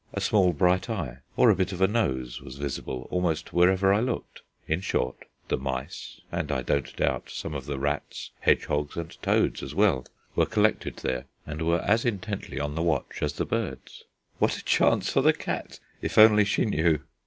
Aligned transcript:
A 0.13 0.19
small 0.19 0.51
bright 0.51 0.89
eye 0.89 1.19
or 1.37 1.51
a 1.51 1.55
bit 1.55 1.71
of 1.71 1.79
a 1.79 1.87
nose 1.87 2.41
was 2.41 2.55
visible 2.55 3.07
almost 3.11 3.53
wherever 3.53 3.93
I 3.93 3.99
looked; 3.99 4.41
in 4.67 4.81
short, 4.81 5.25
the 5.47 5.57
mice, 5.57 6.21
and, 6.31 6.51
I 6.51 6.63
don't 6.63 6.95
doubt, 6.95 7.29
some 7.29 7.53
of 7.53 7.67
the 7.67 7.77
rats, 7.77 8.31
hedgehogs, 8.39 8.97
and 8.97 9.11
toads 9.21 9.61
as 9.61 9.75
well, 9.75 10.07
were 10.35 10.47
collected 10.47 10.95
there 10.97 11.25
and 11.45 11.61
were 11.61 11.81
as 11.81 12.03
intently 12.03 12.59
on 12.59 12.73
the 12.73 12.81
watch 12.81 13.19
as 13.21 13.33
the 13.33 13.45
birds. 13.45 14.05
"What 14.39 14.55
a 14.57 14.63
chance 14.63 15.11
for 15.11 15.21
the 15.21 15.33
cat, 15.33 15.79
if 16.01 16.17
only 16.17 16.45
she 16.45 16.65
knew!" 16.65 17.01